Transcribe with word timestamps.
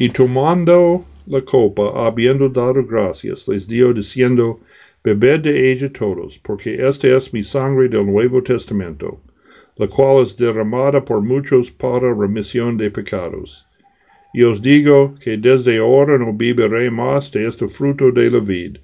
Y 0.00 0.10
tomando 0.10 1.04
la 1.26 1.40
copa, 1.40 2.06
habiendo 2.06 2.48
dado 2.48 2.84
gracias, 2.84 3.48
les 3.48 3.66
dio 3.66 3.92
diciendo, 3.92 4.60
Bebed 5.02 5.40
de 5.40 5.72
ella 5.72 5.92
todos, 5.92 6.38
porque 6.38 6.76
esta 6.86 7.16
es 7.16 7.32
mi 7.32 7.42
sangre 7.42 7.88
del 7.88 8.06
Nuevo 8.06 8.40
Testamento, 8.40 9.20
la 9.76 9.88
cual 9.88 10.22
es 10.22 10.36
derramada 10.36 11.04
por 11.04 11.20
muchos 11.20 11.72
para 11.72 12.14
remisión 12.14 12.76
de 12.76 12.92
pecados. 12.92 13.66
Y 14.32 14.44
os 14.44 14.62
digo 14.62 15.16
que 15.20 15.36
desde 15.36 15.78
ahora 15.78 16.16
no 16.16 16.32
beberé 16.32 16.92
más 16.92 17.32
de 17.32 17.48
este 17.48 17.66
fruto 17.66 18.12
de 18.12 18.30
la 18.30 18.38
vid, 18.38 18.76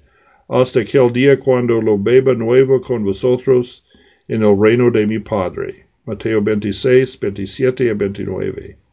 hasta 0.49 0.81
aquel 0.81 1.13
día 1.13 1.39
cuando 1.39 1.81
lo 1.81 1.97
beba 1.97 2.33
nuevo 2.33 2.81
con 2.81 3.05
vosotros 3.05 3.85
en 4.27 4.43
el 4.43 4.59
reino 4.59 4.91
de 4.91 5.07
mi 5.07 5.19
Padre. 5.19 5.85
Mateo 6.05 6.41
26, 6.41 7.17
27 7.21 7.85
y 7.85 7.93
29. 7.93 8.84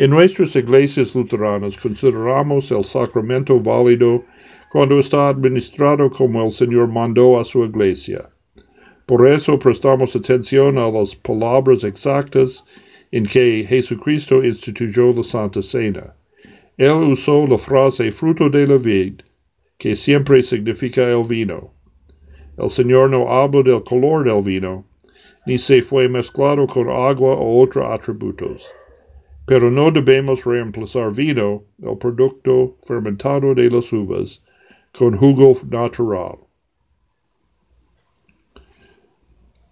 En 0.00 0.08
nuestras 0.08 0.56
iglesias 0.56 1.14
luteranas 1.14 1.76
consideramos 1.76 2.70
el 2.70 2.82
sacramento 2.82 3.60
válido 3.60 4.24
cuando 4.72 4.98
está 4.98 5.28
administrado 5.28 6.08
como 6.08 6.42
el 6.42 6.52
Señor 6.52 6.88
mandó 6.88 7.38
a 7.38 7.44
su 7.44 7.62
iglesia. 7.66 8.30
Por 9.04 9.28
eso 9.28 9.58
prestamos 9.58 10.16
atención 10.16 10.78
a 10.78 10.90
las 10.90 11.14
palabras 11.14 11.84
exactas 11.84 12.64
en 13.12 13.26
que 13.26 13.66
Jesucristo 13.68 14.42
instituyó 14.42 15.12
la 15.12 15.22
Santa 15.22 15.60
Cena. 15.60 16.14
Él 16.78 17.12
usó 17.12 17.46
la 17.46 17.58
frase 17.58 18.10
fruto 18.10 18.48
de 18.48 18.66
la 18.68 18.78
vid, 18.78 19.20
que 19.76 19.94
siempre 19.94 20.42
significa 20.42 21.10
el 21.10 21.24
vino. 21.28 21.74
El 22.56 22.70
Señor 22.70 23.10
no 23.10 23.30
habló 23.30 23.62
del 23.62 23.84
color 23.84 24.24
del 24.24 24.42
vino, 24.42 24.86
ni 25.44 25.58
se 25.58 25.82
fue 25.82 26.08
mezclado 26.08 26.66
con 26.66 26.88
agua 26.88 27.34
o 27.34 27.60
otros 27.60 27.84
atributos. 27.90 28.72
Pero 29.50 29.68
no 29.68 29.90
debemos 29.90 30.44
reemplazar 30.44 31.12
vino, 31.12 31.64
el 31.82 31.98
producto 31.98 32.76
fermentado 32.86 33.52
de 33.52 33.68
las 33.68 33.92
uvas, 33.92 34.40
con 34.96 35.16
jugo 35.16 35.54
natural. 35.68 36.38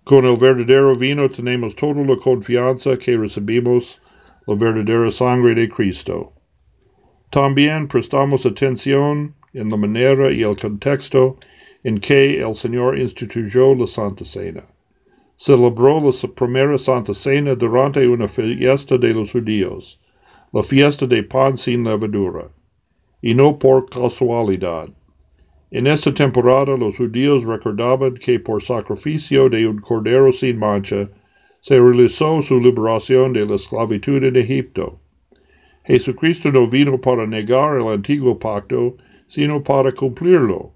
Con 0.03 0.25
el 0.25 0.37
verdadero 0.37 0.95
vino 0.97 1.31
tenemos 1.31 1.77
toda 1.77 2.03
la 2.05 2.17
confianza 2.17 2.99
que 2.99 3.17
recibimos 3.17 4.03
la 4.49 4.57
verdadera 4.57 5.13
sangre 5.13 5.55
de 5.55 5.69
Cristo. 5.69 6.33
También 7.31 7.87
prestamos 7.87 8.45
atención 8.47 9.37
en 9.53 9.69
la 9.69 9.77
manera 9.77 10.33
y 10.33 10.43
el 10.43 10.57
contexto 10.57 11.37
en 11.85 12.01
que 12.01 12.41
el 12.41 12.57
Señor 12.57 12.99
instituyó 12.99 13.77
la 13.77 13.87
Santa 13.87 14.25
Cena 14.25 14.65
celebró 15.39 16.01
la 16.01 16.13
primera 16.35 16.77
Santa 16.77 17.15
Cena 17.15 17.55
durante 17.55 18.07
una 18.09 18.27
fiesta 18.27 18.99
de 18.99 19.15
los 19.15 19.31
judíos, 19.31 20.01
la 20.53 20.65
fiesta 20.65 21.07
de 21.07 21.23
pan 21.23 21.57
sin 21.57 21.85
levadura, 21.85 22.51
y 23.23 23.35
no 23.35 23.57
por 23.57 23.89
casualidad. 23.89 24.89
En 25.71 25.87
esta 25.87 26.13
temporada 26.13 26.77
los 26.77 26.97
judíos 26.97 27.45
recordaban 27.45 28.15
que 28.15 28.41
por 28.41 28.63
sacrificio 28.63 29.49
de 29.49 29.69
un 29.69 29.79
cordero 29.81 30.33
sin 30.33 30.59
mancha 30.59 31.09
se 31.61 31.79
realizó 31.79 32.43
su 32.43 32.59
liberación 32.59 33.33
de 33.33 33.47
la 33.47 33.55
esclavitud 33.55 34.25
en 34.25 34.37
Egipto. 34.37 34.99
Jesucristo 35.85 36.51
no 36.51 36.67
vino 36.67 37.01
para 37.01 37.27
negar 37.27 37.77
el 37.77 37.87
antiguo 37.87 38.39
pacto, 38.39 38.97
sino 39.29 39.63
para 39.63 39.93
cumplirlo. 39.93 40.73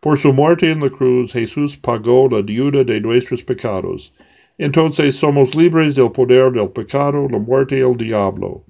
Por 0.00 0.18
su 0.18 0.32
muerte 0.32 0.70
en 0.70 0.80
la 0.80 0.88
cruz, 0.88 1.34
Jesús 1.34 1.76
pagó 1.76 2.26
la 2.30 2.40
deuda 2.40 2.84
de 2.84 3.02
nuestros 3.02 3.42
pecados. 3.42 4.14
Entonces 4.56 5.14
somos 5.14 5.54
libres 5.54 5.94
del 5.94 6.10
poder 6.10 6.52
del 6.52 6.70
pecado, 6.70 7.28
la 7.28 7.38
muerte 7.38 7.78
y 7.78 7.82
el 7.82 7.98
diablo. 7.98 8.64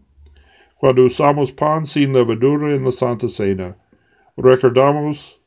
Cuando 0.74 1.04
usamos 1.04 1.52
pan 1.52 1.86
sin 1.86 2.12
levadura 2.12 2.74
en 2.74 2.84
la 2.84 2.90
Santa 2.90 3.28
Cena, 3.28 3.76
recordamos 4.36 5.40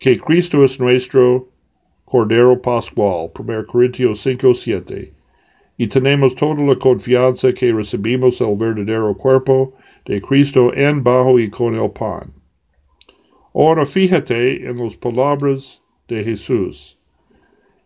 que 0.00 0.18
Cristo 0.18 0.64
es 0.64 0.80
nuestro 0.80 1.48
Cordero 2.04 2.60
Pascual, 2.60 3.30
1 3.38 3.66
Corintios 3.66 4.22
5, 4.22 4.54
7, 4.54 5.12
y 5.76 5.86
tenemos 5.86 6.34
toda 6.34 6.64
la 6.64 6.74
confianza 6.74 7.52
que 7.52 7.72
recibimos 7.72 8.40
el 8.40 8.56
verdadero 8.56 9.16
cuerpo 9.16 9.74
de 10.04 10.20
Cristo 10.20 10.74
en 10.74 11.04
bajo 11.04 11.38
y 11.38 11.48
con 11.48 11.76
el 11.76 11.92
pan. 11.92 12.35
Ahora 13.58 13.86
fíjate 13.86 14.68
en 14.68 14.76
las 14.76 14.96
palabras 14.98 15.80
de 16.08 16.22
Jesús. 16.22 16.98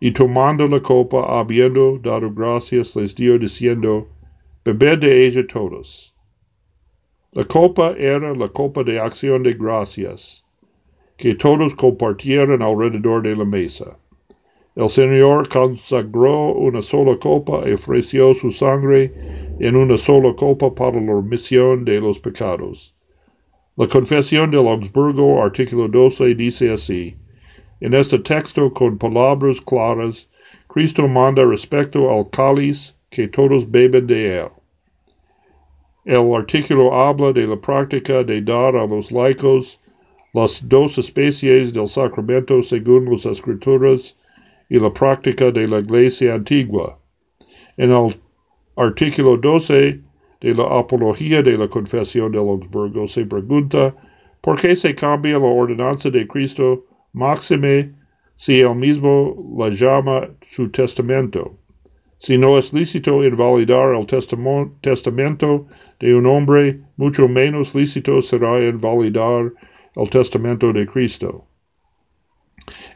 Y 0.00 0.10
tomando 0.10 0.66
la 0.66 0.80
copa, 0.80 1.38
habiendo 1.38 1.96
dado 2.02 2.28
gracias, 2.32 2.96
les 2.96 3.14
dio 3.14 3.38
diciendo, 3.38 4.08
bebed 4.64 4.98
de 4.98 5.26
ella 5.26 5.46
todos. 5.46 6.12
La 7.30 7.44
copa 7.44 7.94
era 7.96 8.34
la 8.34 8.48
copa 8.48 8.82
de 8.82 8.98
acción 8.98 9.44
de 9.44 9.54
gracias, 9.54 10.42
que 11.16 11.36
todos 11.36 11.72
compartieron 11.76 12.60
alrededor 12.62 13.22
de 13.22 13.36
la 13.36 13.44
mesa. 13.44 13.96
El 14.74 14.90
Señor 14.90 15.48
consagró 15.48 16.52
una 16.52 16.82
sola 16.82 17.16
copa 17.16 17.62
y 17.68 17.74
ofreció 17.74 18.34
su 18.34 18.50
sangre 18.50 19.12
en 19.60 19.76
una 19.76 19.96
sola 19.98 20.34
copa 20.34 20.74
para 20.74 21.00
la 21.00 21.14
remisión 21.14 21.84
de 21.84 22.00
los 22.00 22.18
pecados. 22.18 22.92
La 23.80 23.88
confesión 23.88 24.50
del 24.50 24.68
Augsburgo, 24.68 25.42
artículo 25.42 25.88
12, 25.88 26.34
dice 26.34 26.70
así. 26.70 27.16
En 27.80 27.94
este 27.94 28.18
texto, 28.18 28.70
con 28.74 28.98
palabras 28.98 29.58
claras, 29.58 30.28
Cristo 30.68 31.08
manda 31.08 31.46
respecto 31.46 32.10
al 32.10 32.28
cáliz 32.28 32.94
que 33.08 33.26
todos 33.26 33.70
beben 33.70 34.06
de 34.06 34.40
él. 34.40 34.48
El 36.04 36.34
artículo 36.34 36.92
habla 36.94 37.32
de 37.32 37.46
la 37.46 37.56
práctica 37.56 38.22
de 38.22 38.42
dar 38.42 38.76
a 38.76 38.86
los 38.86 39.10
laicos 39.10 39.80
las 40.34 40.68
dos 40.68 40.98
especies 40.98 41.72
del 41.72 41.88
sacramento 41.88 42.62
según 42.62 43.10
las 43.10 43.24
escrituras 43.24 44.14
y 44.68 44.78
la 44.78 44.92
práctica 44.92 45.50
de 45.50 45.66
la 45.66 45.78
iglesia 45.78 46.34
antigua. 46.34 46.98
En 47.78 47.92
el 47.92 48.14
artículo 48.76 49.38
12 49.38 50.09
de 50.40 50.54
la 50.54 50.64
apología 50.78 51.42
de 51.42 51.56
la 51.58 51.68
confesión 51.68 52.32
de 52.32 52.38
Augsburgo 52.38 53.06
se 53.08 53.26
pregunta 53.26 53.94
por 54.40 54.58
qué 54.60 54.74
se 54.74 54.94
cambia 54.94 55.38
la 55.38 55.46
ordenanza 55.46 56.10
de 56.10 56.26
Cristo 56.26 56.84
máxime 57.12 57.92
si 58.36 58.60
él 58.60 58.74
mismo 58.74 59.54
la 59.58 59.68
llama 59.68 60.28
su 60.48 60.70
testamento. 60.70 61.58
Si 62.18 62.36
no 62.38 62.58
es 62.58 62.72
lícito 62.72 63.24
invalidar 63.24 63.94
el 63.94 64.06
testamento 64.80 65.66
de 65.98 66.14
un 66.14 66.26
hombre, 66.26 66.80
mucho 66.96 67.28
menos 67.28 67.74
lícito 67.74 68.22
será 68.22 68.62
invalidar 68.62 69.52
el 69.96 70.10
testamento 70.10 70.72
de 70.72 70.86
Cristo. 70.86 71.44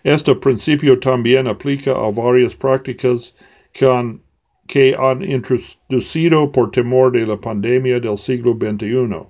Este 0.02 0.34
principio 0.34 0.98
también 0.98 1.46
aplica 1.46 1.92
a 1.92 2.10
varias 2.10 2.54
prácticas 2.54 3.34
que 3.72 3.86
han 3.86 4.20
que 4.66 4.94
han 4.98 5.22
introducido 5.22 6.50
por 6.50 6.70
temor 6.70 7.12
de 7.12 7.26
la 7.26 7.36
pandemia 7.36 8.00
del 8.00 8.18
siglo 8.18 8.54
XXI. 8.54 9.26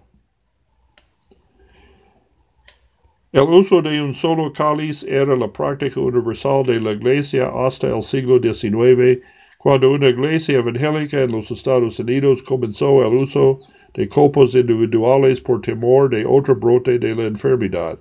El 3.32 3.48
uso 3.48 3.82
de 3.82 4.00
un 4.00 4.14
solo 4.14 4.52
cáliz 4.52 5.02
era 5.02 5.34
la 5.34 5.52
práctica 5.52 5.98
universal 5.98 6.64
de 6.64 6.78
la 6.78 6.92
Iglesia 6.92 7.50
hasta 7.52 7.88
el 7.88 8.02
siglo 8.02 8.38
XIX, 8.40 9.20
cuando 9.58 9.90
una 9.90 10.08
iglesia 10.08 10.58
evangélica 10.58 11.22
en 11.22 11.32
los 11.32 11.50
Estados 11.50 11.98
Unidos 11.98 12.42
comenzó 12.42 13.04
el 13.04 13.14
uso 13.16 13.58
de 13.94 14.08
copas 14.08 14.54
individuales 14.54 15.40
por 15.40 15.62
temor 15.62 16.10
de 16.10 16.24
otro 16.24 16.54
brote 16.54 16.98
de 16.98 17.14
la 17.14 17.24
enfermedad. 17.24 17.98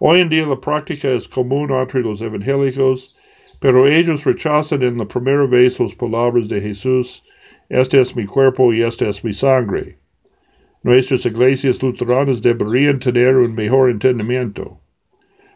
Hoy 0.00 0.20
en 0.20 0.28
día 0.28 0.46
la 0.46 0.60
práctica 0.60 1.10
es 1.10 1.28
común 1.28 1.70
entre 1.70 2.00
los 2.00 2.20
evangélicos 2.20 3.16
pero 3.62 3.86
ellos 3.86 4.24
rechazan 4.24 4.82
en 4.82 4.98
la 4.98 5.06
primera 5.06 5.46
vez 5.46 5.78
las 5.78 5.94
palabras 5.94 6.48
de 6.48 6.60
Jesús, 6.60 7.22
este 7.68 8.00
es 8.00 8.16
mi 8.16 8.26
cuerpo 8.26 8.72
y 8.72 8.82
esta 8.82 9.08
es 9.08 9.24
mi 9.24 9.32
sangre. 9.32 9.98
Nuestras 10.82 11.24
iglesias 11.26 11.80
luteranas 11.80 12.42
deberían 12.42 12.98
tener 12.98 13.36
un 13.36 13.54
mejor 13.54 13.88
entendimiento. 13.88 14.80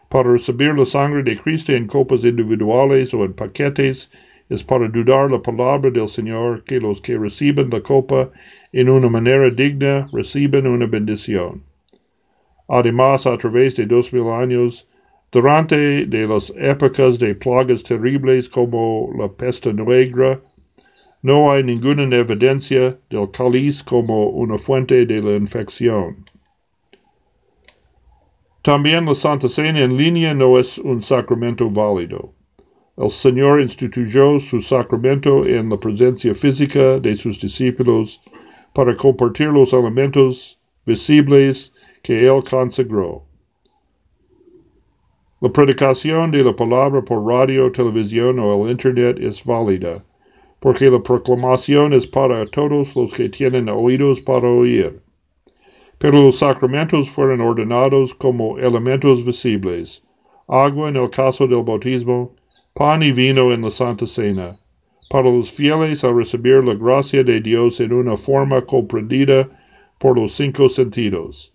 Para 0.07 0.31
recibir 0.31 0.73
la 0.73 0.85
sangre 0.85 1.21
de 1.21 1.37
Cristo 1.37 1.73
en 1.73 1.85
copas 1.85 2.23
individuales 2.23 3.13
o 3.13 3.25
en 3.25 3.33
paquetes 3.33 4.09
es 4.47 4.63
para 4.63 4.87
dudar 4.87 5.29
la 5.29 5.41
palabra 5.41 5.91
del 5.91 6.07
Señor 6.07 6.63
que 6.63 6.79
los 6.79 7.01
que 7.01 7.17
reciben 7.17 7.69
la 7.69 7.81
copa 7.81 8.31
en 8.71 8.87
una 8.87 9.09
manera 9.09 9.49
digna 9.49 10.07
reciben 10.13 10.65
una 10.65 10.85
bendición. 10.85 11.61
Además, 12.69 13.27
a 13.27 13.37
través 13.37 13.75
de 13.75 13.85
dos 13.85 14.13
mil 14.13 14.29
años, 14.29 14.87
durante 15.37 16.07
de 16.07 16.25
las 16.25 16.51
épocas 16.57 17.19
de 17.19 17.35
plagas 17.35 17.83
terribles 17.83 18.49
como 18.49 19.11
la 19.15 19.27
peste 19.27 19.71
negra, 19.71 20.41
no 21.21 21.51
hay 21.51 21.61
ninguna 21.61 22.03
evidencia 22.15 22.97
del 23.11 23.29
cáliz 23.29 23.83
como 23.83 24.29
una 24.29 24.57
fuente 24.57 25.05
de 25.05 25.21
la 25.21 25.35
infección. 25.35 26.25
También 28.63 29.05
la 29.05 29.13
Santa 29.13 29.47
Cena 29.47 29.77
en 29.81 29.95
línea 29.95 30.33
no 30.33 30.57
es 30.57 30.79
un 30.79 31.03
sacramento 31.03 31.69
válido. 31.69 32.33
El 32.97 33.11
Señor 33.11 33.61
instituyó 33.61 34.39
su 34.39 34.59
sacramento 34.59 35.45
en 35.45 35.69
la 35.69 35.77
presencia 35.77 36.33
física 36.33 36.99
de 36.99 37.15
sus 37.15 37.39
discípulos 37.39 38.23
para 38.73 38.97
compartir 38.97 39.49
los 39.49 39.71
elementos 39.71 40.57
visibles 40.83 41.71
que 42.01 42.25
Él 42.25 42.43
consagró. 42.43 43.26
La 45.39 45.49
predicación 45.49 46.31
de 46.31 46.43
la 46.43 46.51
palabra 46.51 47.03
por 47.03 47.23
radio, 47.23 47.71
televisión 47.71 48.39
o 48.39 48.65
el 48.65 48.71
Internet 48.71 49.19
es 49.19 49.45
válida, 49.45 50.03
porque 50.59 50.89
la 50.89 50.97
proclamación 51.03 51.93
es 51.93 52.07
para 52.07 52.43
todos 52.47 52.95
los 52.95 53.13
que 53.13 53.29
tienen 53.29 53.69
oídos 53.69 54.19
para 54.21 54.49
oír. 54.49 54.99
Pero 55.99 56.23
los 56.23 56.39
sacramentos 56.39 57.07
fueron 57.11 57.41
ordenados 57.41 58.15
como 58.15 58.57
elementos 58.57 59.27
visibles, 59.27 60.01
agua 60.47 60.89
en 60.89 60.95
el 60.95 61.11
caso 61.11 61.45
del 61.45 61.61
bautismo, 61.61 62.33
pan 62.73 63.03
y 63.03 63.11
vino 63.11 63.53
en 63.53 63.61
la 63.61 63.69
Santa 63.69 64.07
Cena, 64.07 64.55
para 65.07 65.29
los 65.29 65.51
fieles 65.51 66.03
a 66.03 66.11
recibir 66.11 66.63
la 66.63 66.73
gracia 66.73 67.23
de 67.23 67.39
Dios 67.41 67.79
en 67.79 67.93
una 67.93 68.17
forma 68.17 68.65
comprendida 68.65 69.47
por 69.99 70.17
los 70.17 70.33
cinco 70.33 70.67
sentidos. 70.67 71.53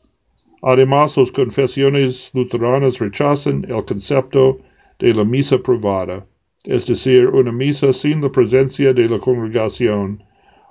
Además, 0.62 1.16
las 1.16 1.32
confesiones 1.32 2.30
luteranas 2.34 3.00
rechazan 3.00 3.66
el 3.68 3.84
concepto 3.84 4.58
de 5.00 5.12
la 5.12 5.24
misa 5.24 5.58
privada, 5.58 6.24
es 6.64 6.86
decir, 6.86 7.26
una 7.26 7.50
misa 7.50 7.92
sin 7.92 8.20
la 8.22 8.30
presencia 8.30 8.92
de 8.92 9.08
la 9.08 9.18
congregación, 9.18 10.22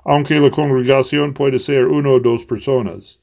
aunque 0.06 0.40
la 0.40 0.50
congregación 0.50 1.34
puede 1.34 1.60
ser 1.60 1.88
una 1.88 2.12
o 2.12 2.20
dos 2.22 2.46
personas. 2.46 3.20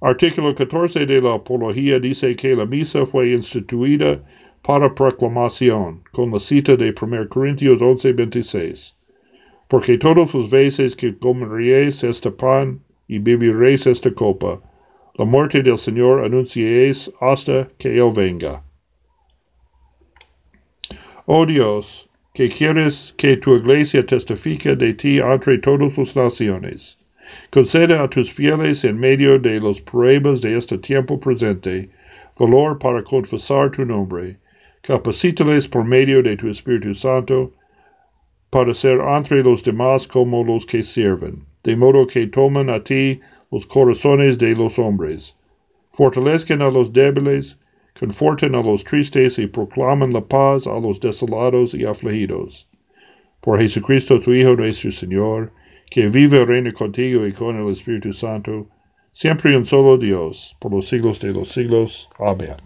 Artículo 0.00 0.54
14 0.56 1.06
de 1.06 1.20
la 1.20 1.34
Apología 1.34 2.00
dice 2.00 2.34
que 2.34 2.56
la 2.56 2.66
misa 2.66 3.06
fue 3.06 3.30
instituida 3.30 4.24
para 4.60 4.92
proclamación, 4.92 6.02
con 6.10 6.32
la 6.32 6.40
cita 6.40 6.76
de 6.76 6.92
1 6.92 7.28
Corintios 7.28 7.80
11:26. 7.80 8.96
Porque 9.68 9.98
todos 9.98 10.34
los 10.34 10.50
veces 10.50 10.96
que 10.96 11.16
comeréis 11.16 12.02
este 12.02 12.30
pan 12.32 12.80
y 13.06 13.18
beberéis 13.18 13.86
esta 13.86 14.12
copa, 14.12 14.60
la 15.16 15.24
muerte 15.24 15.62
del 15.62 15.78
Señor 15.78 16.24
anunciéis 16.24 17.10
hasta 17.20 17.68
que 17.78 17.96
Él 17.98 18.10
venga. 18.14 18.62
Oh 21.26 21.46
Dios, 21.46 22.08
que 22.34 22.48
quieres 22.48 23.14
que 23.16 23.36
tu 23.36 23.54
iglesia 23.54 24.04
testifique 24.04 24.76
de 24.76 24.92
ti 24.92 25.20
entre 25.20 25.58
todas 25.58 25.96
las 25.96 26.16
naciones. 26.16 26.96
Concede 27.50 27.96
a 27.96 28.08
tus 28.08 28.30
fieles 28.32 28.84
en 28.84 28.98
medio 28.98 29.38
de 29.38 29.60
los 29.60 29.80
pruebas 29.80 30.40
de 30.40 30.58
este 30.58 30.78
tiempo 30.78 31.18
presente 31.18 31.90
valor 32.38 32.78
para 32.78 33.02
confesar 33.02 33.70
tu 33.70 33.84
nombre. 33.84 34.36
Capacítales 34.82 35.66
por 35.68 35.84
medio 35.84 36.22
de 36.22 36.36
tu 36.36 36.48
Espíritu 36.48 36.94
Santo 36.94 37.52
para 38.50 38.74
ser 38.74 39.00
entre 39.00 39.42
los 39.42 39.62
demás 39.62 40.06
como 40.06 40.44
los 40.44 40.66
que 40.66 40.82
sirven, 40.82 41.44
de 41.62 41.76
modo 41.76 42.06
que 42.06 42.26
toman 42.26 42.68
a 42.68 42.80
ti 42.80 43.20
los 43.54 43.66
corazones 43.66 44.36
de 44.36 44.56
los 44.56 44.80
hombres. 44.80 45.36
Fortalezcan 45.92 46.60
a 46.60 46.70
los 46.70 46.92
débiles, 46.92 47.56
conforten 47.96 48.56
a 48.56 48.62
los 48.64 48.82
tristes 48.82 49.38
y 49.38 49.46
proclaman 49.46 50.12
la 50.12 50.22
paz 50.22 50.66
a 50.66 50.80
los 50.80 50.98
desolados 50.98 51.72
y 51.72 51.84
afligidos. 51.84 52.68
Por 53.40 53.60
Jesucristo 53.60 54.18
tu 54.18 54.32
Hijo 54.32 54.56
nuestro 54.56 54.90
Señor, 54.90 55.52
que 55.88 56.08
vive 56.08 56.42
y 56.42 56.44
reina 56.44 56.72
contigo 56.72 57.24
y 57.28 57.32
con 57.32 57.54
el 57.56 57.70
Espíritu 57.70 58.12
Santo, 58.12 58.66
siempre 59.12 59.52
y 59.52 59.54
un 59.54 59.66
solo 59.66 59.98
Dios, 59.98 60.56
por 60.58 60.72
los 60.72 60.88
siglos 60.88 61.20
de 61.20 61.32
los 61.32 61.48
siglos. 61.50 62.08
Amén. 62.18 62.56